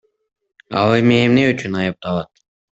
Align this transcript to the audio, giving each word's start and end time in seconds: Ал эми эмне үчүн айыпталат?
Ал 0.79 0.95
эми 1.01 1.19
эмне 1.27 1.45
үчүн 1.53 1.81
айыпталат? 1.85 2.45